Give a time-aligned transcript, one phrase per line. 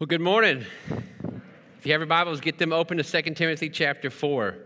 [0.00, 0.64] Well, good morning.
[1.78, 4.56] If you have your Bibles, get them open to 2 Timothy chapter 4.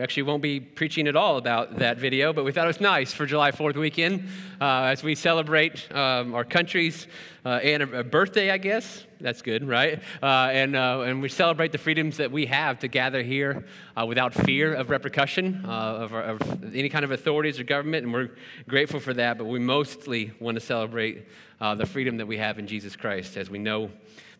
[0.00, 2.80] We actually won't be preaching at all about that video, but we thought it was
[2.80, 4.26] nice for July 4th weekend
[4.58, 7.06] uh, as we celebrate um, our country's
[7.44, 9.04] uh, a birthday, I guess.
[9.20, 10.00] That's good, right?
[10.22, 14.06] Uh, and, uh, and we celebrate the freedoms that we have to gather here uh,
[14.06, 18.30] without fear of repercussion uh, of, of, any kind of authorities or government, and we're
[18.66, 19.36] grateful for that.
[19.36, 21.26] But we mostly want to celebrate
[21.60, 23.90] the freedom that we have in Jesus Christ as we know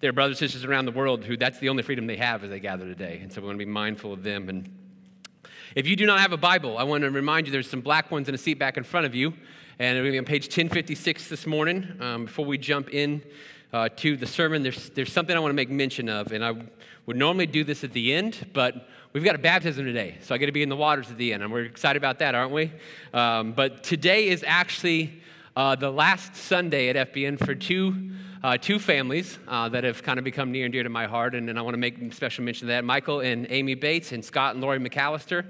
[0.01, 2.43] there are brothers and sisters around the world who that's the only freedom they have
[2.43, 3.21] as they gather today.
[3.23, 4.49] And so we want to be mindful of them.
[4.49, 4.80] And
[5.77, 8.11] if you do not have a Bible, I want to remind you there's some black
[8.11, 9.33] ones in a seat back in front of you.
[9.79, 11.97] And we're going to be on page 1056 this morning.
[12.01, 13.23] Um, before we jump in
[13.73, 16.33] uh, to the sermon, there's, there's something I want to make mention of.
[16.33, 16.55] And I
[17.07, 20.19] would normally do this at the end, but we've got a baptism today.
[20.23, 21.45] So I get to be in the waters at the end.
[21.45, 22.73] And we're excited about that, aren't we?
[23.15, 25.23] Um, but today is actually
[25.55, 28.11] uh, the last Sunday at FBN for two
[28.43, 31.35] uh, two families uh, that have kind of become near and dear to my heart,
[31.35, 34.25] and, and I want to make special mention of that Michael and Amy Bates, and
[34.25, 35.45] Scott and Lori McAllister.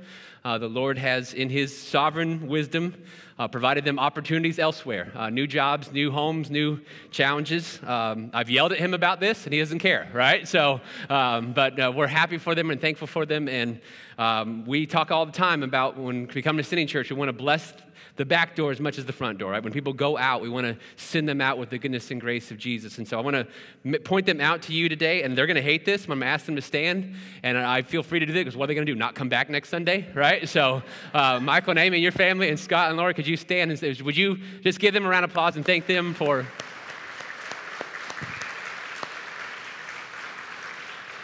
[0.45, 2.95] Uh, the Lord has, in His sovereign wisdom,
[3.39, 7.79] uh, provided them opportunities elsewhere uh, new jobs, new homes, new challenges.
[7.85, 10.47] Um, I've yelled at him about this, and he doesn't care, right?
[10.49, 13.49] So, um, but uh, we're happy for them and thankful for them.
[13.49, 13.81] And
[14.19, 17.29] um, we talk all the time about when we come to Sending Church, we want
[17.29, 17.73] to bless
[18.21, 19.65] the back door as much as the front door, right?
[19.65, 22.51] When people go out, we want to send them out with the goodness and grace
[22.51, 22.99] of Jesus.
[22.99, 25.63] And so I want to point them out to you today, and they're going to
[25.63, 26.03] hate this.
[26.03, 28.59] I'm going to ask them to stand, and I feel free to do this because
[28.59, 28.99] what are they going to do?
[28.99, 30.47] Not come back next Sunday, right?
[30.47, 30.83] So,
[31.15, 34.17] uh, Michael and Amy, your family, and Scott and Laura, could you stand and would
[34.19, 36.47] you just give them a round of applause and thank them for.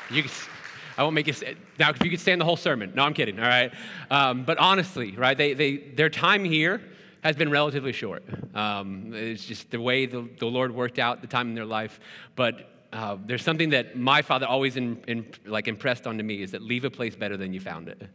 [0.09, 0.25] You
[0.97, 1.35] I won't make you
[1.79, 1.91] now.
[1.91, 3.39] If you could stand the whole sermon, no, I'm kidding.
[3.39, 3.73] All right,
[4.11, 5.37] um, but honestly, right?
[5.37, 6.81] They, they, their time here
[7.23, 8.23] has been relatively short.
[8.55, 11.99] Um, it's just the way the, the Lord worked out the time in their life.
[12.35, 16.53] But uh, there's something that my father always in, in, like impressed onto me is
[16.53, 18.09] that leave a place better than you found it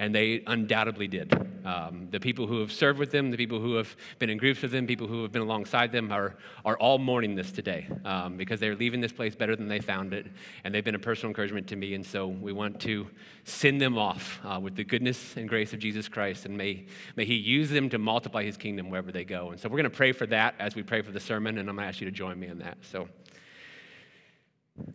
[0.00, 1.32] and they undoubtedly did.
[1.62, 4.62] Um, the people who have served with them, the people who have been in groups
[4.62, 8.38] with them, people who have been alongside them are, are all mourning this today um,
[8.38, 10.26] because they're leaving this place better than they found it,
[10.64, 11.94] and they've been a personal encouragement to me.
[11.94, 13.08] And so we want to
[13.44, 17.26] send them off uh, with the goodness and grace of Jesus Christ, and may, may
[17.26, 19.50] He use them to multiply His kingdom wherever they go.
[19.50, 21.68] And so we're going to pray for that as we pray for the sermon, and
[21.68, 22.78] I'm going to ask you to join me in that.
[22.90, 23.06] So.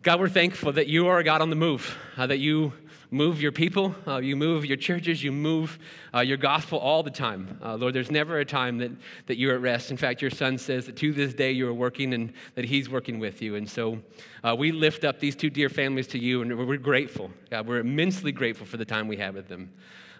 [0.02, 2.72] God, we're thankful that you are a God on the move, uh, that you
[3.10, 5.78] move your people, uh, you move your churches, you move
[6.14, 7.58] uh, your gospel all the time.
[7.62, 8.90] Uh, Lord, there's never a time that,
[9.26, 9.90] that you're at rest.
[9.90, 12.90] In fact, your son says that to this day you are working and that he's
[12.90, 13.54] working with you.
[13.54, 14.00] And so
[14.42, 17.30] uh, we lift up these two dear families to you, and we're grateful.
[17.50, 19.72] God, we're immensely grateful for the time we have with them.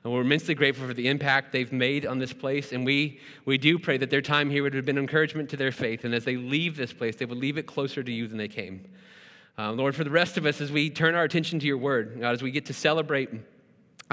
[0.05, 2.71] And we're immensely grateful for the impact they've made on this place.
[2.71, 5.73] And we, we do pray that their time here would have been encouragement to their
[5.73, 6.05] faith.
[6.05, 8.47] And as they leave this place, they would leave it closer to you than they
[8.47, 8.85] came.
[9.59, 12.19] Uh, Lord, for the rest of us, as we turn our attention to your word,
[12.21, 13.31] God, as we get to celebrate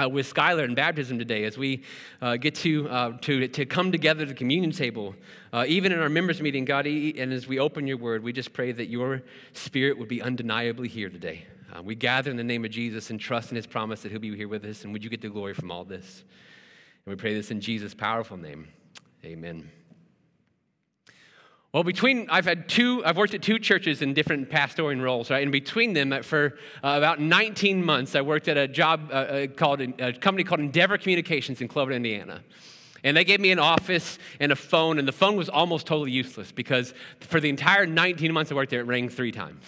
[0.02, 1.82] uh, with Skylar and baptism today, as we
[2.22, 5.14] uh, get to, uh, to, to come together at the communion table,
[5.52, 8.54] uh, even in our members' meeting, God, and as we open your word, we just
[8.54, 9.22] pray that your
[9.52, 11.44] spirit would be undeniably here today.
[11.74, 14.20] Uh, we gather in the name of Jesus and trust in his promise that he'll
[14.20, 16.24] be here with us, and would you get the glory from all this?
[17.04, 18.68] And we pray this in Jesus' powerful name.
[19.24, 19.70] Amen.
[21.74, 25.42] Well, between, I've had two, I've worked at two churches in different pastoring roles, right?
[25.42, 29.46] And between them, for uh, about 19 months, I worked at a job uh, uh
[29.48, 32.44] called, a company called Endeavor Communications in Clover, Indiana.
[33.02, 36.12] And they gave me an office and a phone, and the phone was almost totally
[36.12, 39.64] useless because for the entire 19 months I worked there, it rang three times.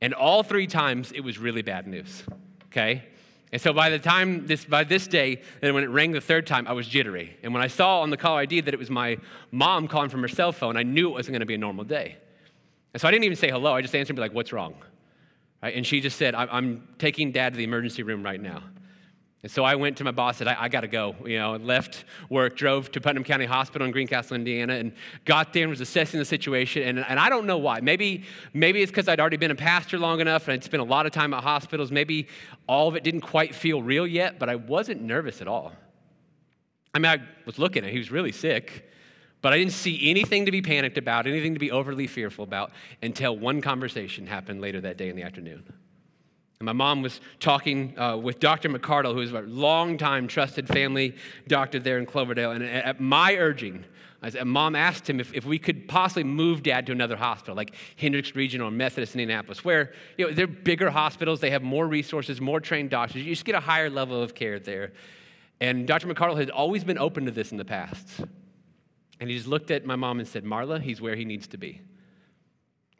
[0.00, 2.22] And all three times, it was really bad news,
[2.68, 3.04] okay?
[3.52, 6.46] And so by the time this, by this day, and when it rang the third
[6.46, 7.36] time, I was jittery.
[7.42, 9.18] And when I saw on the call ID that it was my
[9.50, 11.84] mom calling from her cell phone, I knew it wasn't going to be a normal
[11.84, 12.16] day.
[12.92, 13.74] And so I didn't even say hello.
[13.74, 14.74] I just answered and be like, "What's wrong?"
[15.62, 15.74] Right?
[15.74, 18.62] And she just said, "I'm taking Dad to the emergency room right now."
[19.42, 21.14] And so I went to my boss, said, I, I got to go.
[21.24, 24.92] You know, left work, drove to Putnam County Hospital in Greencastle, Indiana, and
[25.24, 26.82] got there and was assessing the situation.
[26.82, 27.80] And, and I don't know why.
[27.80, 30.84] Maybe, maybe it's because I'd already been a pastor long enough and I'd spent a
[30.84, 31.92] lot of time at hospitals.
[31.92, 32.26] Maybe
[32.66, 35.72] all of it didn't quite feel real yet, but I wasn't nervous at all.
[36.92, 38.90] I mean, I was looking at He was really sick,
[39.40, 42.72] but I didn't see anything to be panicked about, anything to be overly fearful about
[43.02, 45.62] until one conversation happened later that day in the afternoon.
[46.60, 48.68] And my mom was talking uh, with Dr.
[48.68, 51.14] McCardle, who is a longtime trusted family
[51.46, 52.50] doctor there in Cloverdale.
[52.50, 53.84] And at my urging,
[54.44, 58.34] mom asked him if, if we could possibly move dad to another hospital, like Hendricks
[58.34, 62.40] Regional or Methodist in Indianapolis, where you know, they're bigger hospitals, they have more resources,
[62.40, 63.22] more trained doctors.
[63.22, 64.92] You just get a higher level of care there.
[65.60, 66.08] And Dr.
[66.08, 68.20] McCardle had always been open to this in the past.
[69.20, 71.56] And he just looked at my mom and said, Marla, he's where he needs to
[71.56, 71.80] be.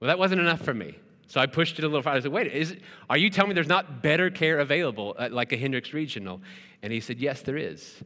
[0.00, 0.96] Well, that wasn't enough for me.
[1.28, 2.18] So I pushed it a little farther.
[2.18, 2.74] I said, wait, is,
[3.08, 6.40] are you telling me there's not better care available like a Hendricks Regional?
[6.82, 8.02] And he said, yes, there is.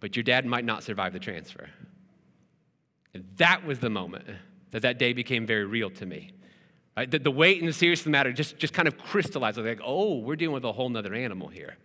[0.00, 1.68] But your dad might not survive the transfer.
[3.12, 4.24] And that was the moment
[4.70, 6.32] that that day became very real to me.
[6.96, 7.10] Right?
[7.10, 9.58] The, the weight and the seriousness of the matter just, just kind of crystallized.
[9.58, 11.76] Like, oh, we're dealing with a whole nother animal here.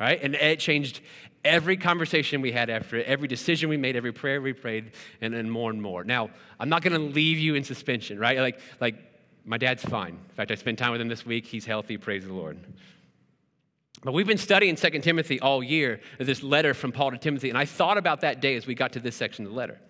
[0.00, 0.20] Right?
[0.20, 1.00] And it changed
[1.44, 4.90] every conversation we had after it, every decision we made, every prayer we prayed,
[5.20, 6.02] and, and more and more.
[6.02, 8.38] Now, I'm not going to leave you in suspension, right?
[8.38, 8.96] Like, like,
[9.46, 10.18] my dad's fine.
[10.28, 11.46] In fact, I spent time with him this week.
[11.46, 12.58] He's healthy, praise the Lord.
[14.02, 17.56] But we've been studying 2 Timothy all year, this letter from Paul to Timothy, and
[17.56, 19.80] I thought about that day as we got to this section of the letter.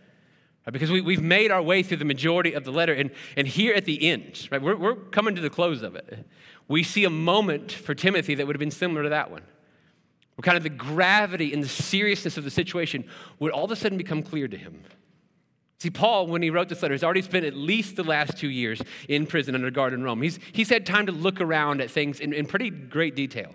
[0.66, 0.72] Right?
[0.72, 3.74] Because we, have made our way through the majority of the letter, and, and here
[3.74, 6.26] at the end, right, we're, we're coming to the close of it.
[6.68, 9.42] We see a moment for Timothy that would have been similar to that one.
[10.34, 13.04] Where kind of the gravity and the seriousness of the situation
[13.38, 14.82] would all of a sudden become clear to him.
[15.78, 18.48] See, Paul, when he wrote this letter, has already spent at least the last two
[18.48, 20.22] years in prison under guard in Rome.
[20.22, 23.54] He's, he's had time to look around at things in, in pretty great detail.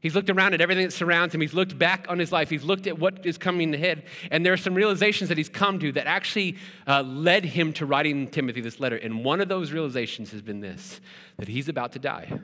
[0.00, 1.40] He's looked around at everything that surrounds him.
[1.40, 2.50] He's looked back on his life.
[2.50, 4.04] He's looked at what is coming ahead.
[4.30, 6.56] And there are some realizations that he's come to that actually
[6.86, 8.96] uh, led him to writing Timothy this letter.
[8.96, 11.00] And one of those realizations has been this
[11.38, 12.38] that he's about to die.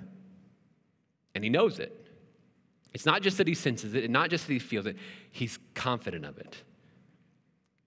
[1.34, 1.92] And he knows it.
[2.92, 4.96] It's not just that he senses it, and not just that he feels it,
[5.30, 6.62] he's confident of it.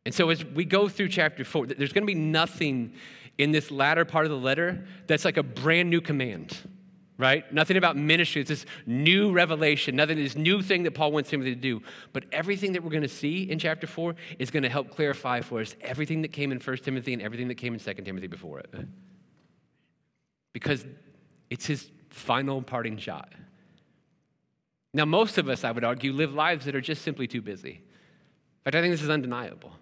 [0.08, 2.94] And so as we go through chapter four, there's going to be nothing
[3.38, 6.58] in this latter part of the letter that's like a brand new command
[7.20, 7.52] right?
[7.52, 8.42] Nothing about ministry.
[8.42, 11.82] It's this new revelation, nothing, this new thing that Paul wants Timothy to do.
[12.14, 15.42] But everything that we're going to see in chapter 4 is going to help clarify
[15.42, 18.28] for us everything that came in 1 Timothy and everything that came in 2 Timothy
[18.28, 18.72] before it.
[20.54, 20.86] Because
[21.50, 23.34] it's his final parting shot.
[24.94, 27.72] Now, most of us, I would argue, live lives that are just simply too busy.
[27.72, 29.74] In fact, I think this is undeniable.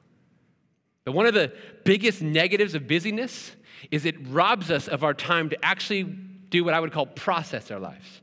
[1.06, 1.54] But one of the
[1.84, 3.52] biggest negatives of busyness
[3.92, 7.72] is it robs us of our time to actually do what I would call process
[7.72, 8.22] our lives.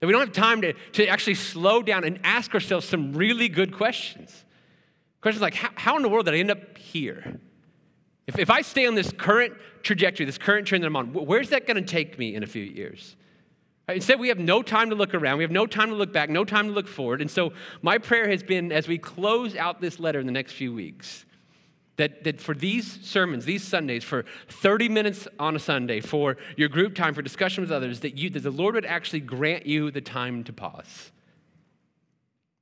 [0.00, 3.48] That we don't have time to, to actually slow down and ask ourselves some really
[3.48, 4.44] good questions.
[5.20, 7.38] Questions like, how, how in the world did I end up here?
[8.26, 11.50] If, if I stay on this current trajectory, this current trend that I'm on, where's
[11.50, 13.16] that going to take me in a few years?
[13.88, 15.38] Uh, instead, we have no time to look around.
[15.38, 17.20] We have no time to look back, no time to look forward.
[17.20, 17.52] And so,
[17.82, 21.26] my prayer has been as we close out this letter in the next few weeks,
[22.00, 26.70] that, that for these sermons, these Sundays, for 30 minutes on a Sunday, for your
[26.70, 29.90] group time, for discussion with others, that, you, that the Lord would actually grant you
[29.90, 31.10] the time to pause.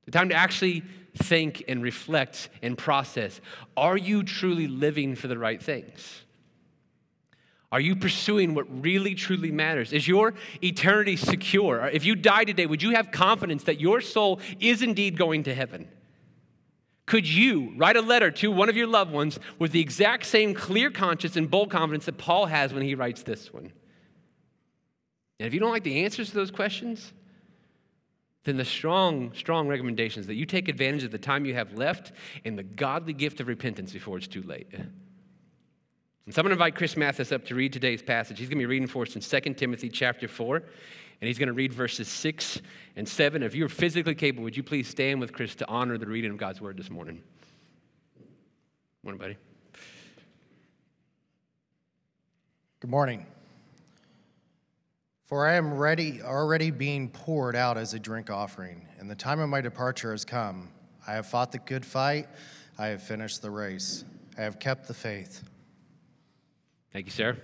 [0.03, 0.83] The time to actually
[1.15, 3.39] think and reflect and process.
[3.77, 6.23] Are you truly living for the right things?
[7.71, 9.93] Are you pursuing what really, truly matters?
[9.93, 11.87] Is your eternity secure?
[11.87, 15.55] If you die today, would you have confidence that your soul is indeed going to
[15.55, 15.87] heaven?
[17.09, 20.53] Could you write a letter to one of your loved ones with the exact same
[20.53, 23.71] clear conscience and bold confidence that Paul has when he writes this one?
[25.39, 27.11] And if you don't like the answers to those questions,
[28.43, 31.73] then the strong, strong recommendation is that you take advantage of the time you have
[31.73, 32.11] left
[32.45, 34.67] and the godly gift of repentance before it's too late.
[34.71, 34.91] And
[36.29, 38.37] so I'm going to invite Chris Mathis up to read today's passage.
[38.37, 40.61] He's going to be reading for us in 2 Timothy chapter 4
[41.21, 42.61] and he's going to read verses 6
[42.95, 43.43] and 7.
[43.43, 46.37] If you're physically capable, would you please stand with Chris to honor the reading of
[46.37, 47.21] God's word this morning?
[49.03, 49.37] Morning, buddy.
[52.79, 53.25] Good morning.
[55.25, 59.39] For I am ready, already being poured out as a drink offering, and the time
[59.39, 60.69] of my departure has come.
[61.05, 62.27] I have fought the good fight,
[62.77, 64.05] I have finished the race,
[64.37, 65.43] I have kept the faith.
[66.93, 67.37] Thank you, sir.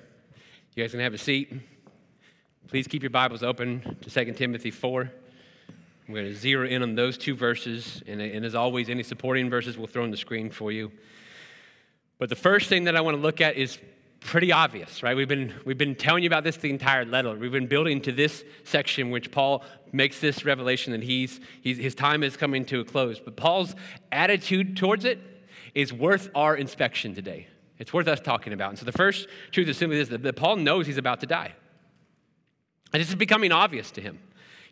[0.74, 1.54] You guys can have a seat.
[2.68, 5.12] Please keep your Bibles open to 2 Timothy 4.
[6.08, 9.52] We're going to zero in on those two verses, and, and, as always, any supporting
[9.52, 10.92] verses we'll throw on the screen for you.
[12.18, 13.78] But the first thing that I want to look at is
[14.20, 15.16] pretty obvious, right?
[15.16, 17.36] We've been, we've been telling you about this the entire letter.
[17.36, 21.94] We've been building to this section, which Paul makes this revelation that he's, he's, his
[21.94, 23.20] time is coming to a close.
[23.20, 23.76] But Paul's
[24.12, 25.20] attitude towards it
[25.76, 27.48] is worth our inspection today.
[27.78, 28.70] It's worth us talking about.
[28.70, 31.54] And so the first truth is simply this that Paul knows he's about to die.
[32.94, 34.20] And this is becoming obvious to him.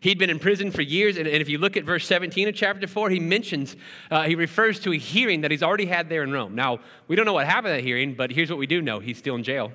[0.00, 2.86] He'd been in prison for years, and, if you look at verse 17 of chapter
[2.86, 3.74] 4, he mentions,
[4.10, 6.54] uh, he refers to a hearing that he's already had there in Rome.
[6.54, 9.00] Now, we don't know what happened at that hearing, but here's what we do know
[9.00, 9.72] he's still in jail,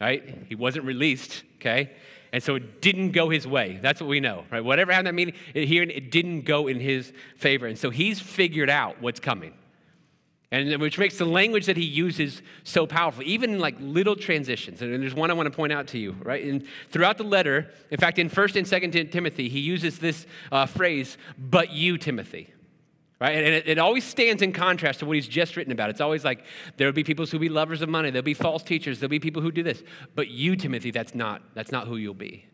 [0.00, 0.38] right?
[0.48, 1.90] He wasn't released, okay?
[2.32, 3.78] And so it didn't go his way.
[3.82, 4.64] That's what we know, right?
[4.64, 7.66] Whatever happened at that meeting, hearing, it didn't go in his favor.
[7.66, 9.52] And so he's figured out what's coming
[10.50, 14.80] and which makes the language that he uses so powerful even in like little transitions
[14.80, 17.70] and there's one i want to point out to you right and throughout the letter
[17.90, 22.52] in fact in 1st and 2nd timothy he uses this uh, phrase but you timothy
[23.20, 23.36] right?
[23.36, 25.90] And it, it, always stands in contrast to what he's just written about.
[25.90, 26.44] It's always like
[26.76, 29.42] there'll be people who'll be lovers of money, there'll be false teachers, there'll be people
[29.42, 29.82] who do this.
[30.14, 32.46] But you, Timothy, that's not, that's not who you'll be.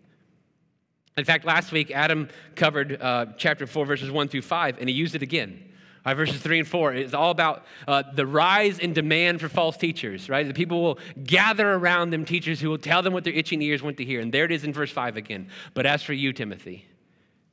[1.16, 4.94] In fact, last week, Adam covered uh, chapter 4, verses 1 through 5, and he
[4.94, 5.62] used it again.
[6.04, 9.78] Right, verses 3 and 4 is all about uh, the rise in demand for false
[9.78, 10.46] teachers, right?
[10.46, 13.82] The people will gather around them teachers who will tell them what their itching ears
[13.82, 14.20] want to hear.
[14.20, 15.48] And there it is in verse 5 again.
[15.72, 16.86] But as for you, Timothy,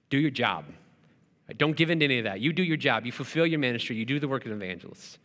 [0.10, 0.66] do your job.
[1.48, 1.58] Right?
[1.58, 2.42] Don't give in to any of that.
[2.42, 3.06] You do your job.
[3.06, 3.96] You fulfill your ministry.
[3.96, 5.18] You do the work of an evangelist.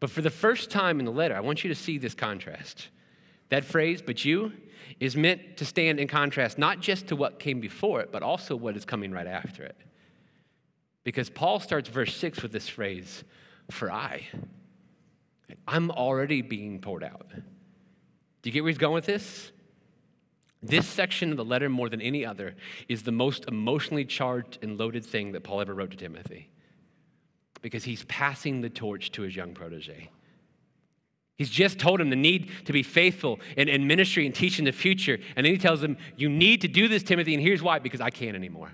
[0.00, 2.88] But for the first time in the letter, I want you to see this contrast.
[3.50, 4.52] That phrase, but you,
[4.98, 8.56] is meant to stand in contrast not just to what came before it, but also
[8.56, 9.76] what is coming right after it.
[11.04, 13.24] Because Paul starts verse 6 with this phrase,
[13.70, 14.26] for I.
[15.68, 17.28] I'm already being poured out.
[17.30, 19.52] Do you get where he's going with this?
[20.62, 22.54] This section of the letter, more than any other,
[22.88, 26.50] is the most emotionally charged and loaded thing that Paul ever wrote to Timothy
[27.60, 30.10] because he's passing the torch to his young protege.
[31.36, 34.72] He's just told him the need to be faithful in, in ministry and teaching the
[34.72, 35.18] future.
[35.36, 38.00] And then he tells him, You need to do this, Timothy, and here's why because
[38.00, 38.72] I can't anymore.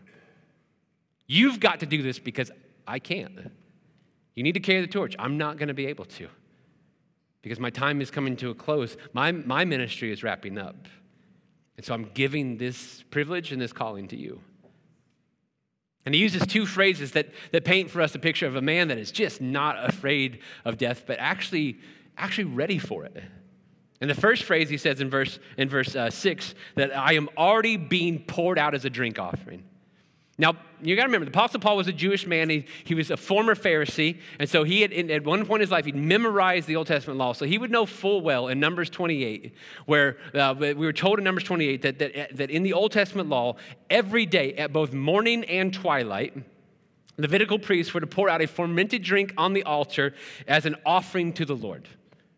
[1.33, 2.51] You've got to do this because
[2.89, 3.53] I can't.
[4.35, 5.15] You need to carry the torch.
[5.17, 6.27] I'm not going to be able to
[7.41, 8.97] because my time is coming to a close.
[9.13, 10.89] My, my ministry is wrapping up.
[11.77, 14.41] And so I'm giving this privilege and this calling to you.
[16.05, 18.89] And he uses two phrases that, that paint for us a picture of a man
[18.89, 21.79] that is just not afraid of death, but actually
[22.19, 23.23] actually ready for it.
[24.01, 27.29] And the first phrase he says in verse, in verse uh, 6 that I am
[27.39, 29.63] already being poured out as a drink offering.
[30.41, 32.49] Now, you got to remember, the Apostle Paul was a Jewish man.
[32.49, 34.19] He, he was a former Pharisee.
[34.39, 37.19] And so he had, at one point in his life, he'd memorized the Old Testament
[37.19, 37.35] law.
[37.35, 39.55] So he would know full well in Numbers 28,
[39.85, 43.29] where uh, we were told in Numbers 28 that, that, that in the Old Testament
[43.29, 43.57] law,
[43.91, 46.35] every day at both morning and twilight,
[47.19, 50.15] Levitical priests were to pour out a fermented drink on the altar
[50.49, 51.87] as an offering to the Lord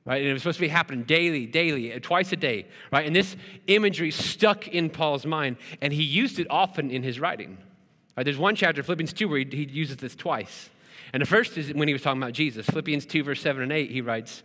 [0.05, 0.21] right?
[0.21, 3.07] And it was supposed to be happening daily, daily, uh, twice a day, right?
[3.07, 3.37] And this
[3.69, 7.59] imagery stuck in Paul's mind, and he used it often in his writing.
[8.17, 8.25] Right?
[8.25, 10.71] There's one chapter, Philippians 2, where he, he uses this twice.
[11.13, 12.67] And the first is when he was talking about Jesus.
[12.67, 14.43] Philippians 2, verse 7 and 8, he writes,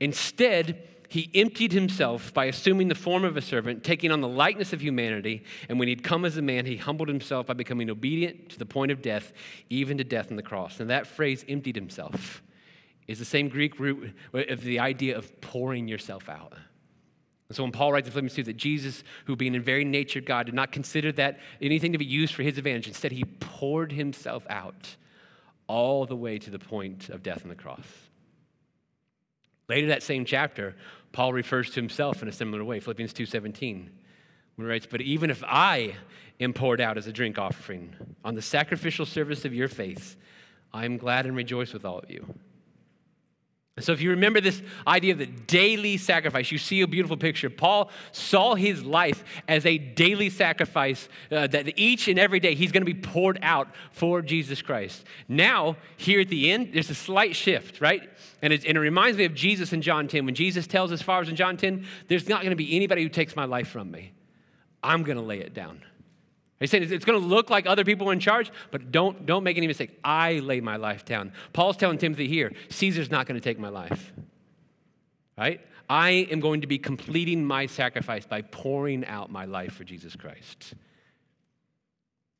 [0.00, 4.72] Instead, he emptied himself by assuming the form of a servant, taking on the likeness
[4.72, 5.44] of humanity.
[5.68, 8.66] And when he'd come as a man, he humbled himself by becoming obedient to the
[8.66, 9.32] point of death,
[9.70, 10.80] even to death on the cross.
[10.80, 12.42] And that phrase, emptied himself,
[13.06, 16.54] is the same Greek root of the idea of pouring yourself out.
[17.48, 20.20] And so when Paul writes in Philippians 2 that Jesus, who being in very nature
[20.20, 23.92] God, did not consider that anything to be used for his advantage, instead he poured
[23.92, 24.96] himself out
[25.68, 27.86] all the way to the point of death on the cross.
[29.68, 30.76] Later that same chapter,
[31.12, 33.90] Paul refers to himself in a similar way, Philippians 2:17,
[34.54, 35.96] when he writes, "But even if I
[36.40, 40.16] am poured out as a drink offering on the sacrificial service of your faith,
[40.72, 42.38] I am glad and rejoice with all of you."
[43.78, 47.50] So, if you remember this idea of the daily sacrifice, you see a beautiful picture.
[47.50, 52.72] Paul saw his life as a daily sacrifice uh, that each and every day he's
[52.72, 55.04] going to be poured out for Jesus Christ.
[55.28, 58.08] Now, here at the end, there's a slight shift, right?
[58.40, 60.24] And it, and it reminds me of Jesus in John 10.
[60.24, 63.10] When Jesus tells his followers in John 10, there's not going to be anybody who
[63.10, 64.12] takes my life from me.
[64.82, 65.82] I'm going to lay it down.
[66.58, 69.58] He's saying it's going to look like other people in charge, but don't, don't make
[69.58, 69.98] any mistake.
[70.02, 71.32] I lay my life down.
[71.52, 74.12] Paul's telling Timothy here Caesar's not going to take my life.
[75.36, 75.60] Right?
[75.88, 80.16] I am going to be completing my sacrifice by pouring out my life for Jesus
[80.16, 80.74] Christ.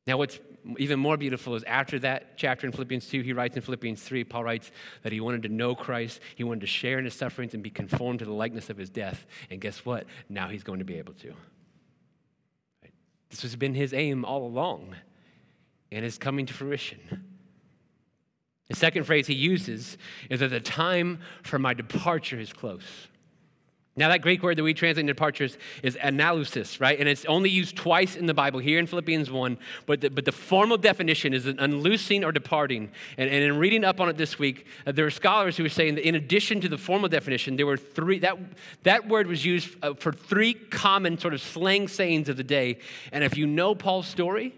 [0.07, 0.39] Now, what's
[0.79, 4.25] even more beautiful is after that chapter in Philippians 2, he writes in Philippians 3,
[4.25, 4.71] Paul writes
[5.03, 7.71] that he wanted to know Christ, he wanted to share in his sufferings and be
[7.71, 9.27] conformed to the likeness of his death.
[9.51, 10.07] And guess what?
[10.29, 11.35] Now he's going to be able to.
[13.37, 14.97] This has been his aim all along
[15.93, 16.99] and is coming to fruition.
[18.69, 19.99] The second phrase he uses
[20.31, 23.09] is that the time for my departure is close.
[23.99, 26.99] Now, that Greek word that we translate departures is analysis, right?
[27.01, 30.27] And it's only used twice in the Bible, here in Philippians 1, but the, but
[30.27, 32.91] the formal definition is an unloosing or departing.
[33.17, 35.71] And, and in reading up on it this week, uh, there are scholars who are
[35.71, 38.37] saying that in addition to the formal definition, there were three, that,
[38.83, 42.81] that word was used uh, for three common sort of slang sayings of the day.
[43.13, 44.55] And if you know Paul's story,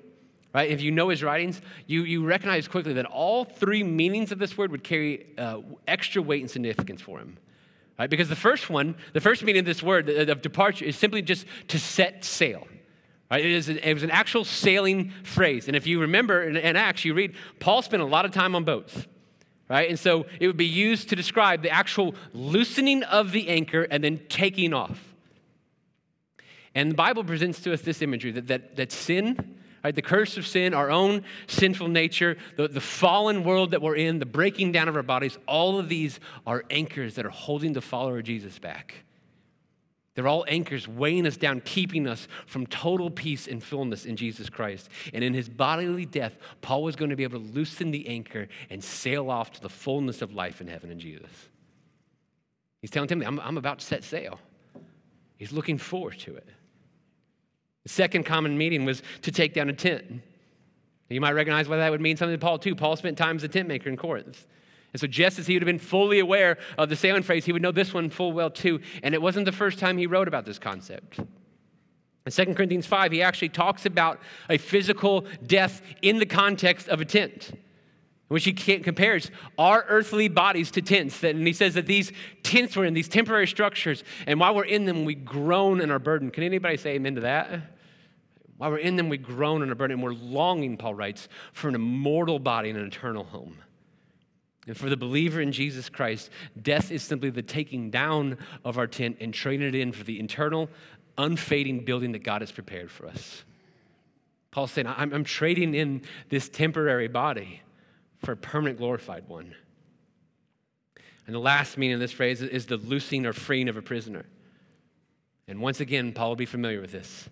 [0.52, 4.40] right, if you know his writings, you, you recognize quickly that all three meanings of
[4.40, 7.38] this word would carry uh, extra weight and significance for him.
[7.98, 8.08] Right?
[8.08, 11.20] Because the first one, the first meaning of this word uh, of departure is simply
[11.20, 12.66] just to set sail.
[13.30, 13.44] Right?
[13.44, 15.66] It, is, it was an actual sailing phrase.
[15.66, 18.54] And if you remember in, in Acts, you read, Paul spent a lot of time
[18.54, 19.06] on boats.
[19.68, 19.90] Right?
[19.90, 24.02] And so it would be used to describe the actual loosening of the anchor and
[24.02, 25.14] then taking off.
[26.74, 29.94] And the Bible presents to us this imagery that, that, that sin, Right?
[29.94, 34.18] The curse of sin, our own sinful nature, the, the fallen world that we're in,
[34.18, 37.80] the breaking down of our bodies, all of these are anchors that are holding the
[37.80, 39.04] follower of Jesus back.
[40.18, 44.50] They're all anchors weighing us down, keeping us from total peace and fullness in Jesus
[44.50, 44.88] Christ.
[45.14, 48.48] And in his bodily death, Paul was going to be able to loosen the anchor
[48.68, 51.30] and sail off to the fullness of life in heaven in Jesus.
[52.80, 54.40] He's telling Timothy, I'm, I'm about to set sail.
[55.36, 56.48] He's looking forward to it.
[57.88, 60.22] Second common meeting was to take down a tent.
[61.08, 62.74] You might recognize why that would mean something to Paul, too.
[62.74, 64.46] Paul spent time as a tent maker in Corinth.
[64.92, 67.52] And so, just as he would have been fully aware of the sailing phrase, he
[67.52, 68.80] would know this one full well too.
[69.02, 71.18] And it wasn't the first time he wrote about this concept.
[71.18, 77.00] In 2 Corinthians 5, he actually talks about a physical death in the context of
[77.00, 77.58] a tent, in
[78.28, 81.22] which he compares our earthly bodies to tents.
[81.22, 84.84] And he says that these tents were in these temporary structures, and while we're in
[84.84, 86.34] them, we groan and are burdened.
[86.34, 87.77] Can anybody say amen to that?
[88.58, 91.68] While we're in them, we groan and are burdened, and we're longing, Paul writes, for
[91.68, 93.58] an immortal body and an eternal home.
[94.66, 96.28] And for the believer in Jesus Christ,
[96.60, 100.20] death is simply the taking down of our tent and trading it in for the
[100.20, 100.68] eternal,
[101.16, 103.44] unfading building that God has prepared for us.
[104.50, 107.62] Paul's saying, I'm, I'm trading in this temporary body
[108.18, 109.54] for a permanent glorified one.
[111.26, 114.26] And the last meaning of this phrase is the loosing or freeing of a prisoner.
[115.46, 117.28] And once again, Paul will be familiar with this.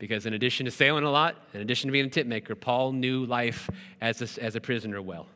[0.00, 2.92] Because in addition to sailing a lot, in addition to being a tent maker, Paul
[2.92, 3.68] knew life
[4.00, 5.26] as a, as a prisoner well.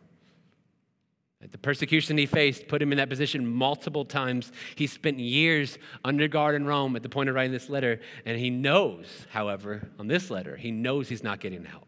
[1.50, 4.50] The persecution he faced put him in that position multiple times.
[4.76, 8.38] He spent years under guard in Rome at the point of writing this letter, and
[8.38, 11.87] he knows, however, on this letter, he knows he's not getting out.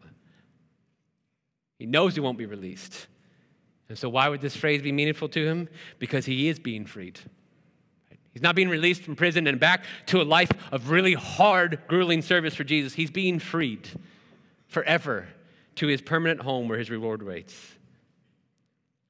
[1.79, 3.07] He knows he won't be released.
[3.89, 5.69] And so, why would this phrase be meaningful to him?
[5.97, 7.19] Because he is being freed.
[8.37, 12.21] He's not being released from prison and back to a life of really hard, grueling
[12.21, 12.93] service for Jesus.
[12.93, 13.89] He's being freed
[14.67, 15.27] forever
[15.77, 17.59] to his permanent home where his reward waits.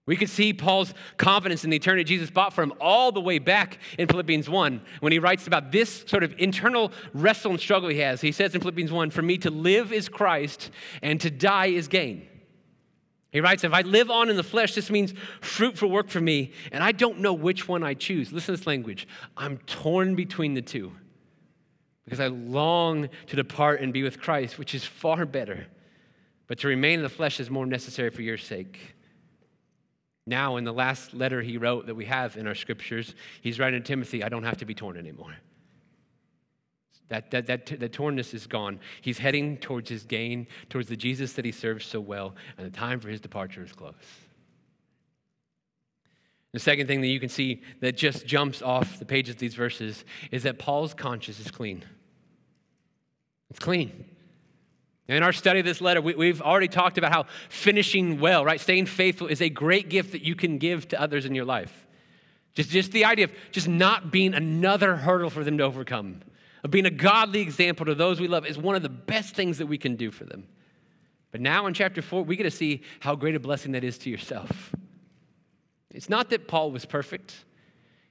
[0.05, 3.37] We could see Paul's confidence in the eternity Jesus bought for him all the way
[3.37, 7.89] back in Philippians 1 when he writes about this sort of internal wrestle and struggle
[7.89, 8.21] he has.
[8.21, 11.89] He says in Philippians 1 For me to live is Christ and to die is
[11.89, 12.25] gain.
[13.31, 16.51] He writes, If I live on in the flesh, this means fruitful work for me,
[16.71, 18.31] and I don't know which one I choose.
[18.31, 19.07] Listen to this language.
[19.35, 20.91] I'm torn between the two
[22.05, 25.67] because I long to depart and be with Christ, which is far better.
[26.47, 28.95] But to remain in the flesh is more necessary for your sake.
[30.25, 33.81] Now, in the last letter he wrote that we have in our scriptures, he's writing
[33.81, 35.35] to Timothy, I don't have to be torn anymore.
[37.09, 38.79] That, that, that, that tornness is gone.
[39.01, 42.75] He's heading towards his gain, towards the Jesus that he serves so well, and the
[42.75, 43.93] time for his departure is close.
[46.53, 49.55] The second thing that you can see that just jumps off the pages of these
[49.55, 51.83] verses is that Paul's conscience is clean.
[53.49, 54.05] It's clean.
[55.07, 58.59] In our study of this letter, we, have already talked about how finishing well, right?
[58.59, 61.87] Staying faithful is a great gift that you can give to others in your life.
[62.53, 66.21] Just, just the idea of just not being another hurdle for them to overcome,
[66.63, 69.57] of being a godly example to those we love is one of the best things
[69.57, 70.47] that we can do for them.
[71.31, 73.97] But now in chapter four, we get to see how great a blessing that is
[73.99, 74.73] to yourself.
[75.93, 77.45] It's not that Paul was perfect.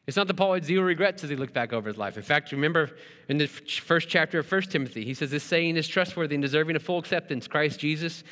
[0.07, 2.17] It's not that Paul had zero regrets as he looked back over his life.
[2.17, 2.91] In fact, remember
[3.29, 6.77] in the first chapter of 1 Timothy, he says, This saying is trustworthy and deserving
[6.77, 7.49] of full acceptance.
[7.49, 8.23] Christ Jesus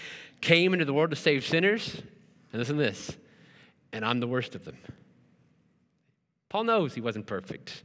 [0.40, 2.00] came into the world to save sinners.
[2.52, 3.16] And listen to this,
[3.92, 4.76] and I'm the worst of them.
[6.48, 7.82] Paul knows he wasn't perfect.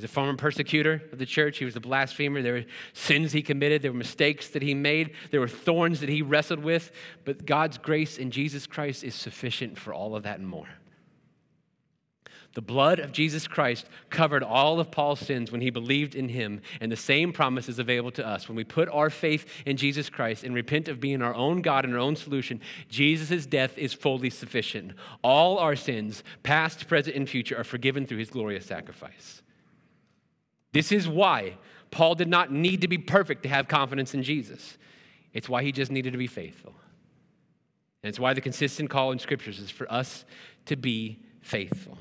[0.00, 1.58] He's a former persecutor of the church.
[1.58, 2.40] He was a blasphemer.
[2.40, 3.82] There were sins he committed.
[3.82, 5.10] There were mistakes that he made.
[5.30, 6.90] There were thorns that he wrestled with.
[7.26, 10.68] But God's grace in Jesus Christ is sufficient for all of that and more.
[12.54, 16.62] The blood of Jesus Christ covered all of Paul's sins when he believed in him,
[16.80, 18.48] and the same promise is available to us.
[18.48, 21.84] When we put our faith in Jesus Christ and repent of being our own God
[21.84, 24.94] and our own solution, Jesus' death is fully sufficient.
[25.22, 29.42] All our sins, past, present, and future, are forgiven through his glorious sacrifice.
[30.72, 31.56] This is why
[31.90, 34.78] Paul did not need to be perfect to have confidence in Jesus.
[35.32, 36.74] It's why he just needed to be faithful.
[38.02, 40.24] And it's why the consistent call in scriptures is for us
[40.66, 41.98] to be faithful.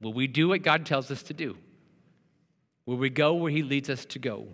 [0.00, 1.56] Will we do what God tells us to do?
[2.84, 4.48] Will we go where He leads us to go?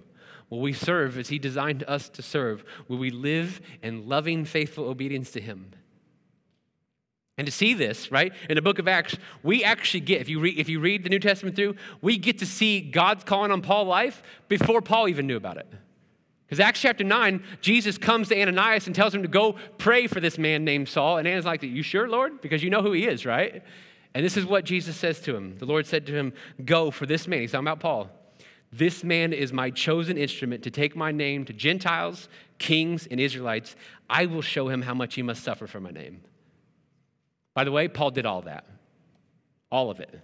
[0.51, 2.65] Will we serve as He designed us to serve?
[2.89, 5.73] Will we live in loving, faithful obedience to Him?
[7.43, 10.39] And to see this, right, in the book of Acts, we actually get, if you,
[10.39, 13.63] read, if you read the New Testament through, we get to see God's calling on
[13.63, 15.67] Paul's life before Paul even knew about it.
[16.47, 20.21] Because Acts chapter 9, Jesus comes to Ananias and tells him to go pray for
[20.21, 21.19] this man named Saul.
[21.19, 22.41] And Ananias like, You sure, Lord?
[22.41, 23.65] Because you know who he is, right?
[24.15, 25.59] And this is what Jesus says to him.
[25.59, 26.33] The Lord said to him,
[26.65, 27.41] Go for this man.
[27.41, 28.09] He's talking about Paul.
[28.73, 32.29] This man is my chosen instrument to take my name to Gentiles,
[32.59, 33.75] kings, and Israelites.
[34.09, 36.23] I will show him how much he must suffer for my name.
[37.55, 38.65] By the way, Paul did all that,
[39.71, 40.21] all of it.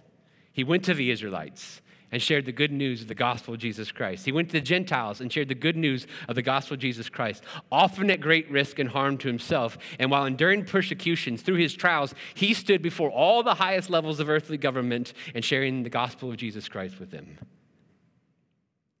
[0.51, 3.91] He went to the Israelites and shared the good news of the gospel of Jesus
[3.91, 4.25] Christ.
[4.25, 7.07] He went to the Gentiles and shared the good news of the gospel of Jesus
[7.07, 9.77] Christ, often at great risk and harm to himself.
[9.99, 14.29] And while enduring persecutions through his trials, he stood before all the highest levels of
[14.29, 17.37] earthly government and sharing the gospel of Jesus Christ with them.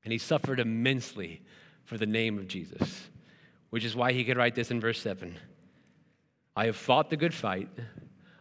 [0.03, 1.41] And he suffered immensely
[1.83, 3.09] for the name of Jesus,
[3.71, 5.35] which is why he could write this in verse 7
[6.55, 7.69] I have fought the good fight,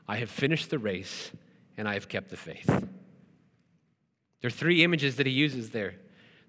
[0.09, 1.31] I have finished the race,
[1.77, 2.67] and I have kept the faith.
[2.67, 5.95] There are three images that he uses there.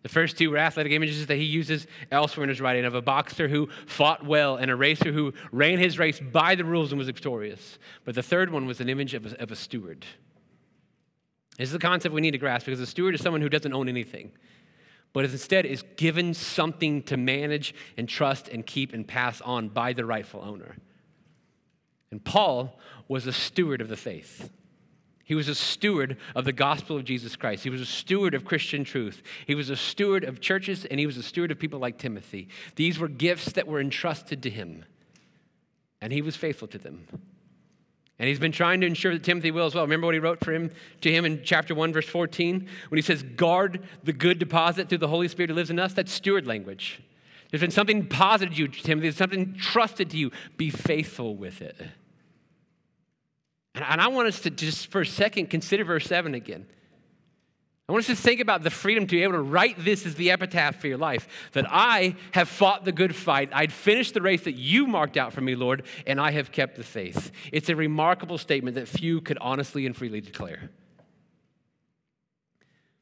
[0.02, 3.02] The first two were athletic images that he uses elsewhere in his writing of a
[3.02, 6.98] boxer who fought well and a racer who ran his race by the rules and
[6.98, 7.78] was victorious.
[8.06, 10.06] But the third one was an image of a, of a steward.
[11.58, 13.74] This is the concept we need to grasp because a steward is someone who doesn't
[13.74, 14.32] own anything
[15.14, 19.94] but instead is given something to manage and trust and keep and pass on by
[19.94, 20.76] the rightful owner.
[22.12, 24.52] And Paul was a steward of the faith.
[25.24, 27.64] He was a steward of the gospel of Jesus Christ.
[27.64, 29.22] He was a steward of Christian truth.
[29.46, 32.48] He was a steward of churches, and he was a steward of people like Timothy.
[32.76, 34.86] These were gifts that were entrusted to him,
[36.02, 37.06] and he was faithful to them.
[38.18, 39.84] And he's been trying to ensure that Timothy will as well.
[39.86, 43.02] Remember what he wrote for him to him in chapter 1, verse 14, when he
[43.04, 45.94] says, guard the good deposit through the Holy Spirit who lives in us?
[45.94, 47.04] That's steward language.
[47.52, 50.32] There's been something posited to you, Timothy, there's something trusted to you.
[50.58, 51.78] Be faithful with it.
[53.76, 56.66] And I want us to just for a second consider verse 7 again.
[57.88, 60.14] I want us to think about the freedom to be able to write this as
[60.14, 63.50] the epitaph for your life that I have fought the good fight.
[63.52, 66.76] I'd finished the race that you marked out for me, Lord, and I have kept
[66.76, 67.32] the faith.
[67.52, 70.70] It's a remarkable statement that few could honestly and freely declare.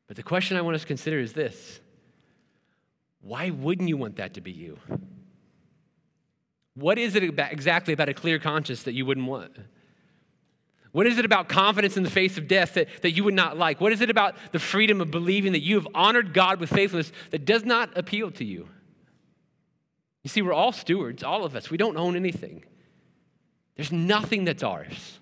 [0.07, 1.81] But the question I want us to consider is this
[3.19, 4.79] why wouldn't you want that to be you?
[6.75, 9.51] What is it exactly about a clear conscience that you wouldn't want?
[10.91, 13.57] What is it about confidence in the face of death that, that you would not
[13.57, 13.81] like?
[13.81, 17.11] What is it about the freedom of believing that you have honored God with faithfulness
[17.31, 18.69] that does not appeal to you?
[20.23, 21.69] You see, we're all stewards, all of us.
[21.69, 22.63] We don't own anything.
[23.75, 25.19] There's nothing that's ours.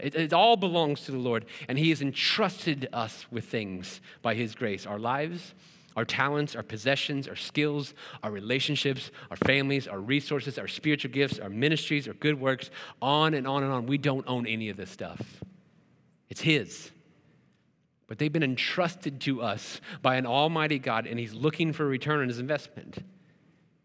[0.00, 4.34] It, it, all belongs to the Lord, and He has entrusted us with things by
[4.34, 5.54] His grace our lives,
[5.98, 11.40] our talents, our possessions, our skills, our relationships, our families, our resources, our spiritual gifts,
[11.40, 12.70] our ministries, our good works,
[13.02, 13.84] on and on and on.
[13.86, 15.20] We don't own any of this stuff.
[16.28, 16.92] It's His.
[18.06, 21.88] But they've been entrusted to us by an almighty God, and He's looking for a
[21.88, 22.98] return on His investment.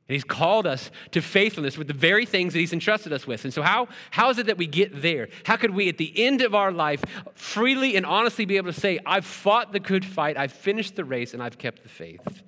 [0.08, 3.46] And he's called us to faithfulness with the very things that he's entrusted us with.
[3.46, 5.30] And so, how, how is it that we get there?
[5.46, 7.04] How could we, at the end of our life,
[7.36, 11.06] freely and honestly be able to say, I've fought the good fight, I've finished the
[11.06, 12.44] race, and I've kept the faith?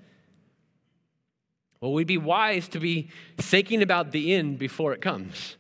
[1.80, 5.56] Well, we'd be wise to be thinking about the end before it comes.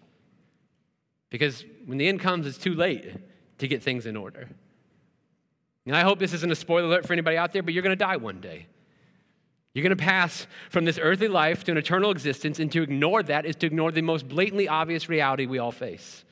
[1.29, 3.13] Because when the end comes, it's too late
[3.59, 4.49] to get things in order.
[5.85, 7.97] And I hope this isn't a spoiler alert for anybody out there, but you're going
[7.97, 8.67] to die one day.
[9.75, 13.21] You're going to pass from this earthly life to an eternal existence, and to ignore
[13.23, 16.23] that is to ignore the most blatantly obvious reality we all face.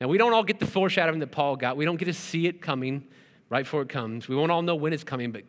[0.00, 1.76] Now, we don't all get the foreshadowing that Paul got.
[1.76, 3.06] We don't get to see it coming
[3.50, 4.28] right before it comes.
[4.28, 5.42] We won't all know when it's coming, but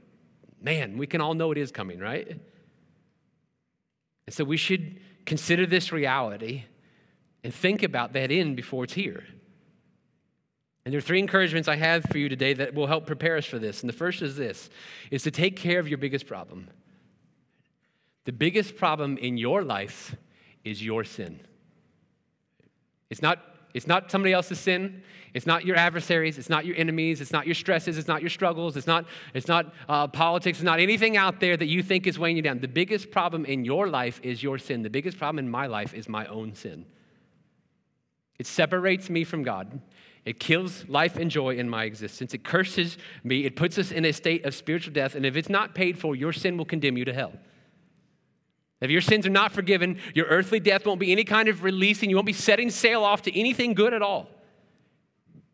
[0.62, 2.28] man, we can all know it is coming, right?
[2.28, 6.66] And so we should consider this reality
[7.46, 9.24] and think about that end before it's here.
[10.88, 13.46] And there are three encouragements I have for you today that will help prepare us
[13.46, 13.82] for this.
[13.82, 14.70] And the first is this
[15.12, 16.70] is to take care of your biggest problem.
[18.24, 20.16] The biggest problem in your life
[20.64, 21.42] is your sin.
[23.10, 23.40] It's not,
[23.74, 25.04] it's not somebody else's sin.
[25.34, 26.38] It's not your adversaries.
[26.38, 27.20] It's not your enemies.
[27.20, 27.98] It's not your stresses.
[27.98, 28.78] It's not your struggles.
[28.78, 30.60] It's not, it's not uh, politics.
[30.60, 32.60] It's not anything out there that you think is weighing you down.
[32.60, 34.84] The biggest problem in your life is your sin.
[34.84, 36.86] The biggest problem in my life is my own sin.
[38.40, 39.82] It separates me from God.
[40.28, 42.34] It kills life and joy in my existence.
[42.34, 43.46] It curses me.
[43.46, 45.16] It puts us in a state of spiritual death.
[45.16, 47.32] And if it's not paid for, your sin will condemn you to hell.
[48.82, 52.10] If your sins are not forgiven, your earthly death won't be any kind of releasing.
[52.10, 54.28] You won't be setting sail off to anything good at all.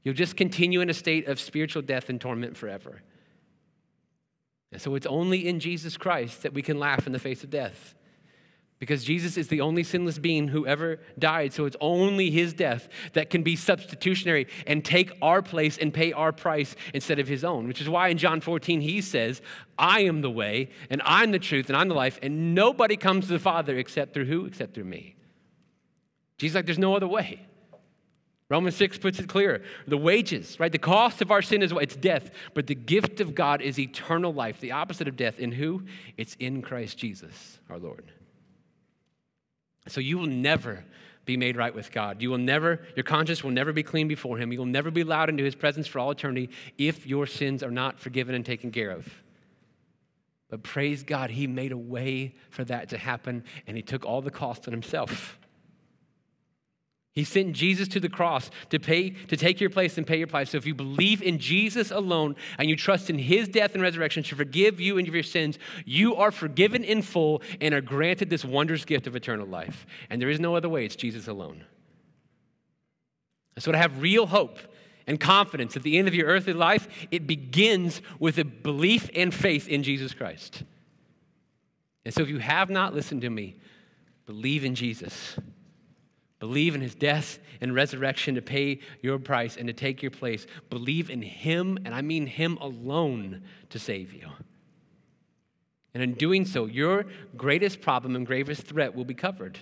[0.02, 3.04] You'll just continue in a state of spiritual death and torment forever.
[4.72, 7.52] And so it's only in Jesus Christ that we can laugh in the face of
[7.52, 7.94] death
[8.84, 11.54] because Jesus is the only sinless being who ever died.
[11.54, 16.12] So it's only his death that can be substitutionary and take our place and pay
[16.12, 19.42] our price instead of his own, which is why in John 14 he says,
[19.78, 23.28] I am the way and I'm the truth and I'm the life, and nobody comes
[23.28, 24.46] to the Father except through who?
[24.46, 25.16] Except through me.
[26.38, 27.40] Jesus like, there's no other way.
[28.50, 29.64] Romans 6 puts it clear.
[29.88, 30.74] The wages, right?
[30.74, 31.84] The cost of our sin is what?
[31.84, 32.32] It's death.
[32.54, 35.40] But the gift of God is eternal life, the opposite of death.
[35.40, 35.84] In who?
[36.18, 38.12] It's in Christ Jesus, our Lord.
[39.88, 40.84] So you will never
[41.26, 42.22] be made right with God.
[42.22, 44.52] You will never, your conscience will never be clean before Him.
[44.52, 47.72] You will never be allowed into His presence for all eternity if your sins are
[47.72, 49.08] not forgiven and taken care of.
[50.50, 54.22] But praise God, He made a way for that to happen, and He took all
[54.22, 55.40] the cost on Himself.
[57.14, 60.28] He sent Jesus to the cross to pay to take your place and pay your
[60.28, 60.50] price.
[60.50, 64.24] So if you believe in Jesus alone and you trust in his death and resurrection
[64.24, 68.44] to forgive you and your sins, you are forgiven in full and are granted this
[68.44, 69.86] wondrous gift of eternal life.
[70.10, 71.66] And there is no other way, it's Jesus alone.
[73.60, 74.58] So to have real hope
[75.06, 79.32] and confidence at the end of your earthly life, it begins with a belief and
[79.32, 80.64] faith in Jesus Christ.
[82.06, 83.58] And so if you have not listened to me,
[84.26, 85.38] believe in Jesus.
[86.44, 90.46] Believe in his death and resurrection to pay your price and to take your place.
[90.70, 94.28] Believe in him, and I mean him alone, to save you.
[95.94, 97.06] And in doing so, your
[97.38, 99.58] greatest problem and gravest threat will be covered.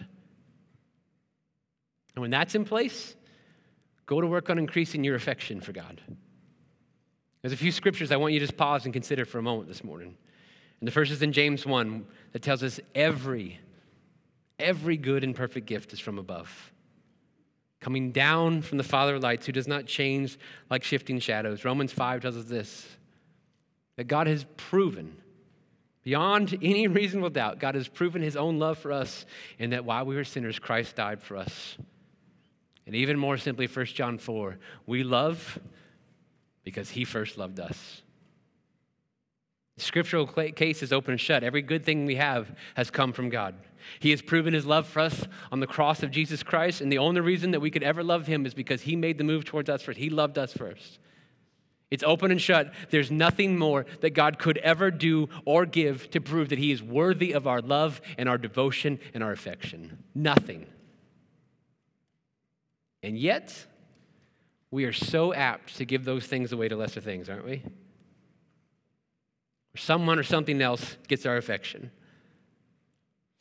[2.16, 3.16] And when that's in place,
[4.08, 6.02] go to work on increasing your affection for God.
[7.44, 9.68] There's a few scriptures I want you to just pause and consider for a moment
[9.68, 10.18] this morning.
[10.80, 13.60] And the first is in James 1 that tells us every
[14.62, 16.72] Every good and perfect gift is from above,
[17.80, 20.38] coming down from the Father of lights, who does not change
[20.70, 21.66] like shifting shadows.
[21.66, 22.88] Romans 5 tells us this
[23.98, 25.18] that God has proven,
[26.04, 29.26] beyond any reasonable doubt, God has proven his own love for us,
[29.60, 31.78] and that while we were sinners, Christ died for us.
[32.86, 35.60] And even more simply, 1 John 4, we love
[36.64, 38.02] because he first loved us.
[39.78, 41.44] Scriptural case is open and shut.
[41.44, 43.56] Every good thing we have has come from God.
[44.00, 46.98] He has proven his love for us on the cross of Jesus Christ, and the
[46.98, 49.70] only reason that we could ever love him is because he made the move towards
[49.70, 50.00] us first.
[50.00, 51.00] He loved us first.
[51.92, 52.74] It's open and shut.
[52.90, 56.82] There's nothing more that God could ever do or give to prove that he is
[56.82, 60.02] worthy of our love and our devotion and our affection.
[60.16, 60.68] Nothing.
[63.04, 63.66] And yet,
[64.72, 67.62] we are so apt to give those things away to lesser things, aren't we?
[69.76, 71.92] Someone or something else gets our affection.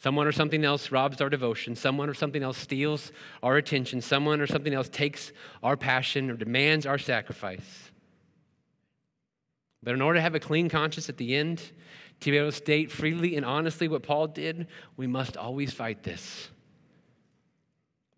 [0.03, 1.77] Someone or something else robs our devotion.
[1.77, 4.01] Someone or something else steals our attention.
[4.01, 5.31] Someone or something else takes
[5.63, 7.91] our passion or demands our sacrifice.
[9.83, 11.63] But in order to have a clean conscience at the end,
[12.21, 16.03] to be able to state freely and honestly what Paul did, we must always fight
[16.03, 16.49] this.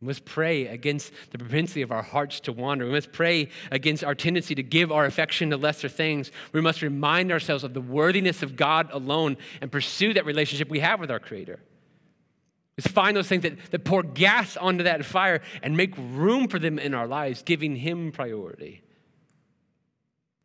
[0.00, 2.84] We must pray against the propensity of our hearts to wander.
[2.84, 6.30] We must pray against our tendency to give our affection to lesser things.
[6.52, 10.80] We must remind ourselves of the worthiness of God alone and pursue that relationship we
[10.80, 11.60] have with our Creator.
[12.76, 16.58] Is find those things that, that pour gas onto that fire and make room for
[16.58, 18.82] them in our lives, giving Him priority.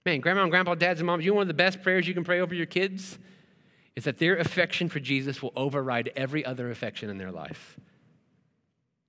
[0.05, 2.13] Man, grandma and grandpa, dads and moms, you know one of the best prayers you
[2.13, 3.17] can pray over your kids?
[3.95, 7.79] Is that their affection for Jesus will override every other affection in their life.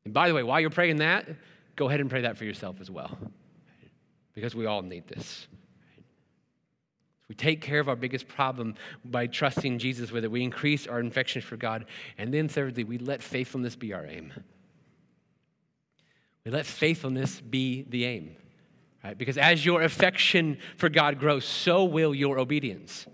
[0.05, 1.29] And by the way, while you're praying that,
[1.77, 3.19] go ahead and pray that for yourself as well.
[4.35, 5.47] Because we all need this.
[7.29, 10.31] We take care of our biggest problem by trusting Jesus with it.
[10.31, 11.85] We increase our affection for God.
[12.17, 14.33] And then, thirdly, we let faithfulness be our aim.
[16.45, 18.35] We let faithfulness be the aim,
[19.05, 19.17] right?
[19.17, 23.07] Because as your affection for God grows, so will your obedience.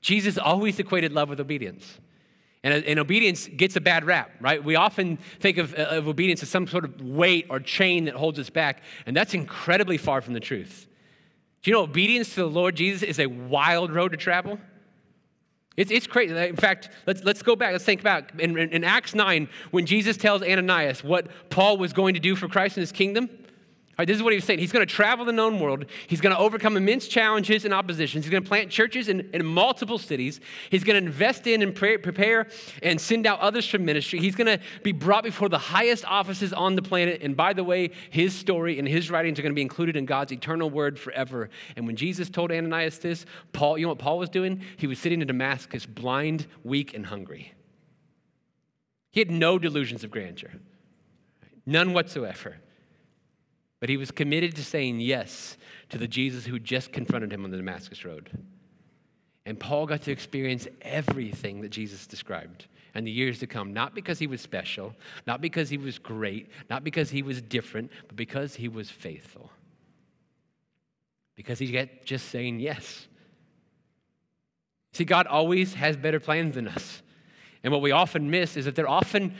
[0.00, 1.98] Jesus always equated love with obedience.
[2.64, 4.62] And, and, obedience gets a bad rap, right?
[4.62, 8.38] We often think of, of obedience as some sort of weight or chain that holds
[8.38, 10.86] us back, and that's incredibly far from the truth.
[11.62, 14.58] Do you know obedience to the Lord Jesus is a wild road to travel?
[15.76, 16.36] It's, it's crazy.
[16.36, 17.72] In fact, let's, let's go back.
[17.72, 18.32] Let's think back.
[18.38, 22.36] In, in, in Acts 9, when Jesus tells Ananias what Paul was going to do
[22.36, 23.30] for Christ in his kingdom,
[23.98, 24.58] This is what he was saying.
[24.58, 25.84] He's going to travel the known world.
[26.06, 28.24] He's going to overcome immense challenges and oppositions.
[28.24, 30.40] He's going to plant churches in, in multiple cities.
[30.70, 32.48] He's going to invest in and pray, prepare
[32.82, 34.18] and send out others for ministry.
[34.18, 37.20] He's going to be brought before the highest offices on the planet.
[37.22, 40.06] And by the way, his story and his writings are going to be included in
[40.06, 41.50] God's eternal word forever.
[41.76, 44.62] And when Jesus told Ananias this, Paul, you know what Paul was doing?
[44.78, 47.52] He was sitting in Damascus, blind, weak, and hungry.
[49.10, 50.50] He had no delusions of grandeur,
[51.66, 52.56] none whatsoever.
[53.82, 55.56] But he was committed to saying yes
[55.88, 58.30] to the Jesus who just confronted him on the Damascus Road.
[59.44, 63.92] And Paul got to experience everything that Jesus described and the years to come, not
[63.92, 64.94] because he was special,
[65.26, 69.50] not because he was great, not because he was different, but because he was faithful.
[71.34, 73.08] Because he kept just saying yes.
[74.92, 77.02] See, God always has better plans than us.
[77.64, 79.34] And what we often miss is that they're often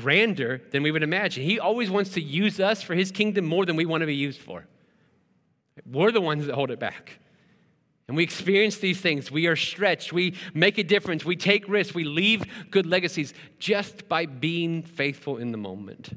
[0.00, 1.42] grander than we would imagine.
[1.42, 4.14] He always wants to use us for his kingdom more than we want to be
[4.14, 4.66] used for.
[5.90, 7.18] We're the ones that hold it back.
[8.08, 9.30] And we experience these things.
[9.30, 10.12] We are stretched.
[10.12, 11.24] We make a difference.
[11.24, 11.94] We take risks.
[11.94, 16.16] We leave good legacies just by being faithful in the moment.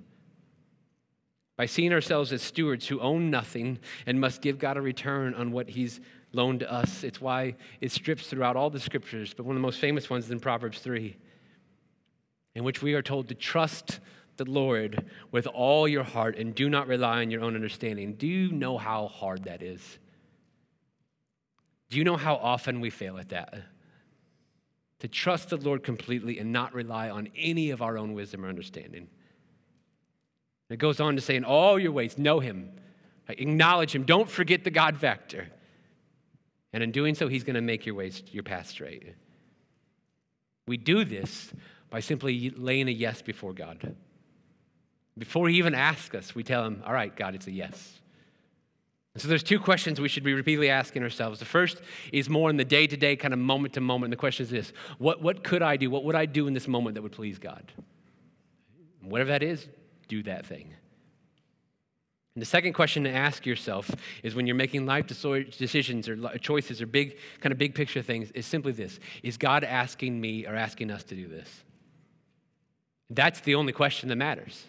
[1.57, 5.51] By seeing ourselves as stewards who own nothing and must give God a return on
[5.51, 5.99] what He's
[6.31, 7.03] loaned to us.
[7.03, 10.25] It's why it strips throughout all the scriptures, but one of the most famous ones
[10.25, 11.17] is in Proverbs 3,
[12.59, 14.01] in which we are told to trust
[14.35, 18.15] the Lord with all your heart and do not rely on your own understanding.
[18.15, 19.97] Do you know how hard that is?
[21.89, 23.53] Do you know how often we fail at that?
[24.99, 28.49] To trust the Lord completely and not rely on any of our own wisdom or
[28.49, 29.07] understanding.
[30.69, 32.71] It goes on to say, in all your ways, know Him,
[33.29, 35.47] acknowledge Him, don't forget the God factor.
[36.73, 39.15] And in doing so, He's going to make your ways, your path straight.
[40.67, 41.53] We do this
[41.89, 43.95] by simply laying a yes before God.
[45.17, 47.99] Before He even asks us, we tell Him, All right, God, it's a yes.
[49.13, 51.39] And so there's two questions we should be repeatedly asking ourselves.
[51.39, 51.81] The first
[52.13, 54.05] is more in the day to day, kind of moment to moment.
[54.05, 55.89] And the question is this what, what could I do?
[55.89, 57.71] What would I do in this moment that would please God?
[59.01, 59.67] And whatever that is,
[60.07, 60.73] do that thing.
[62.35, 63.91] And the second question to ask yourself
[64.23, 68.31] is when you're making life decisions or choices or big, kind of big picture things,
[68.31, 71.63] is simply this Is God asking me or asking us to do this?
[73.09, 74.65] That's the only question that matters.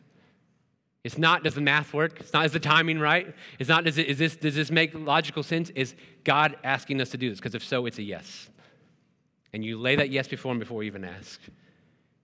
[1.03, 2.21] It's not, does the math work?
[2.21, 3.35] It's not, is the timing right?
[3.59, 5.71] It's not, does, it, is this, does this make logical sense?
[5.71, 7.39] Is God asking us to do this?
[7.39, 8.51] Because if so, it's a yes.
[9.53, 11.41] And you lay that yes before Him before you even ask.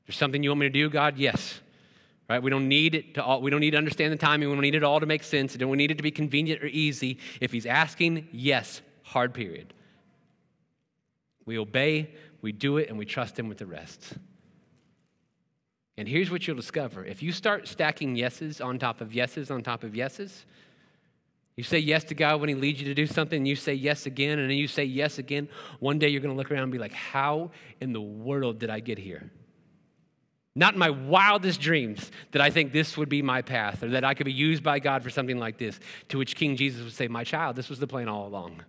[0.07, 1.16] There's something you want me to do, God?
[1.16, 1.61] Yes.
[2.29, 2.42] Right?
[2.42, 4.48] We don't need it to all, we don't need to understand the timing.
[4.48, 5.55] We don't need it all to make sense.
[5.55, 7.18] We don't need it to be convenient or easy.
[7.40, 9.72] If He's asking, yes, hard period.
[11.46, 12.11] We obey,
[12.42, 14.14] we do it, and we trust Him with the rest.
[15.99, 19.63] And here's what you'll discover if you start stacking yeses on top of yeses on
[19.63, 20.45] top of yeses,
[21.57, 23.73] you say yes to God when He leads you to do something, and you say
[23.73, 25.49] yes again, and then you say yes again.
[25.81, 28.69] One day you're going to look around and be like, How in the world did
[28.69, 29.31] I get here?
[30.55, 34.05] Not in my wildest dreams that I think this would be my path or that
[34.05, 35.79] I could be used by God for something like this.
[36.09, 38.63] To which King Jesus would say, My child, this was the plan all along.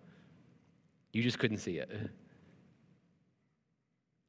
[1.12, 1.90] You just couldn't see it.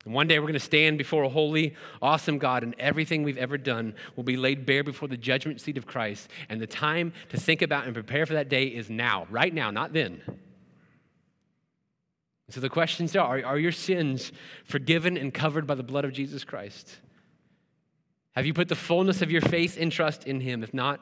[0.08, 3.36] And one day we're going to stand before a holy, awesome God, and everything we've
[3.36, 6.30] ever done will be laid bare before the judgment seat of Christ.
[6.48, 9.70] And the time to think about and prepare for that day is now, right now,
[9.70, 10.22] not then.
[12.48, 14.32] So the questions are Are your sins
[14.64, 16.90] forgiven and covered by the blood of Jesus Christ?
[18.34, 20.62] Have you put the fullness of your faith and trust in Him?
[20.62, 21.00] If not,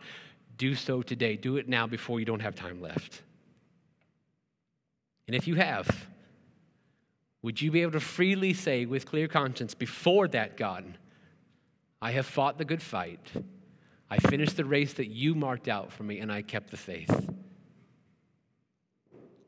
[0.56, 1.36] do so today.
[1.36, 3.22] Do it now before you don't have time left.
[5.28, 6.08] And if you have,
[7.42, 10.98] would you be able to freely say with clear conscience before that, God,
[12.00, 13.20] I have fought the good fight.
[14.10, 17.30] I finished the race that you marked out for me, and I kept the faith.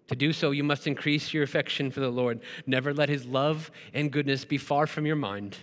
[0.09, 2.40] To do so, you must increase your affection for the Lord.
[2.66, 5.57] Never let his love and goodness be far from your mind.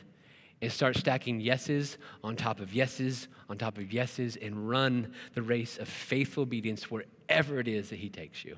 [0.61, 5.41] And start stacking yeses on top of yeses on top of yeses and run the
[5.41, 8.57] race of faithful obedience wherever it is that he takes you.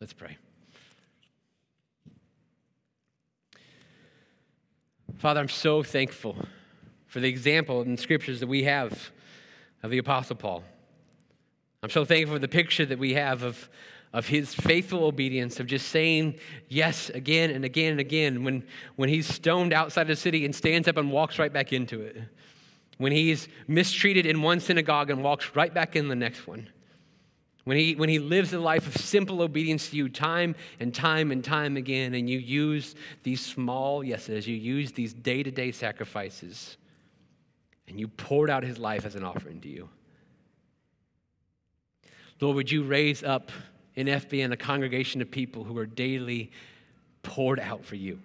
[0.00, 0.38] Let's pray.
[5.18, 6.36] Father, I'm so thankful
[7.06, 9.10] for the example in the scriptures that we have
[9.82, 10.64] of the Apostle Paul.
[11.82, 13.68] I'm so thankful for the picture that we have of,
[14.12, 16.34] of his faithful obedience, of just saying
[16.68, 18.64] yes again and again and again when,
[18.96, 22.00] when he's stoned outside of the city and stands up and walks right back into
[22.00, 22.16] it.
[22.98, 26.68] When he's mistreated in one synagogue and walks right back in the next one.
[27.64, 31.30] When he, when he lives a life of simple obedience to you time and time
[31.30, 35.72] and time again, and you use these small yeses, you use these day to day
[35.72, 36.76] sacrifices,
[37.88, 39.88] and you poured out his life as an offering to you.
[42.40, 43.50] Lord, would you raise up
[43.94, 46.50] in FBN a congregation of people who are daily
[47.22, 48.20] poured out for you?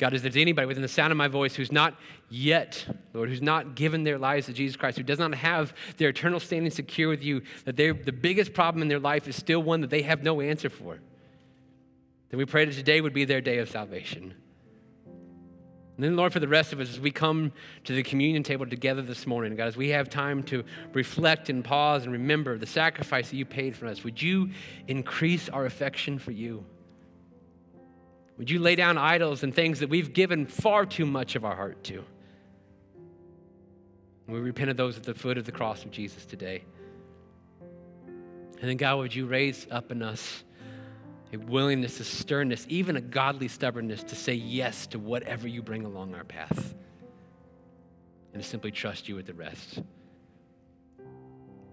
[0.00, 1.94] God, is there's anybody within the sound of my voice who's not
[2.30, 6.08] yet, Lord, who's not given their lives to Jesus Christ, who does not have their
[6.08, 9.82] eternal standing secure with you, that the biggest problem in their life is still one
[9.82, 10.98] that they have no answer for,
[12.30, 14.32] then we pray that today would be their day of salvation.
[15.04, 17.52] And then, Lord, for the rest of us, as we come
[17.84, 21.62] to the communion table together this morning, God, as we have time to reflect and
[21.62, 24.48] pause and remember the sacrifice that you paid for us, would you
[24.88, 26.64] increase our affection for you?
[28.40, 31.54] Would you lay down idols and things that we've given far too much of our
[31.54, 32.02] heart to?
[34.26, 36.62] we repent of those at the foot of the cross of Jesus today.
[37.60, 40.42] And then, God, would you raise up in us
[41.34, 45.84] a willingness, a sternness, even a godly stubbornness to say yes to whatever you bring
[45.84, 46.74] along our path?
[48.32, 49.82] and to simply trust you with the rest.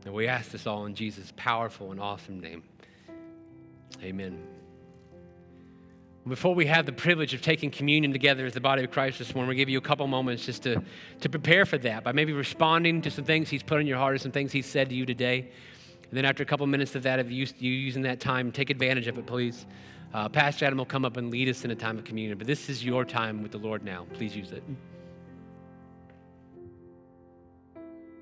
[0.05, 2.63] And we ask this all in Jesus' powerful and awesome name.
[4.01, 4.56] Amen.
[6.27, 9.33] Before we have the privilege of taking communion together as the body of Christ this
[9.33, 10.83] morning, we'll give you a couple moments just to,
[11.21, 14.15] to prepare for that by maybe responding to some things He's put in your heart
[14.15, 15.39] or some things He's said to you today.
[15.39, 18.69] And then after a couple minutes of that, of you, you using that time, take
[18.69, 19.65] advantage of it, please.
[20.13, 22.37] Uh, Pastor Adam will come up and lead us in a time of communion.
[22.37, 24.05] But this is your time with the Lord now.
[24.13, 24.63] Please use it.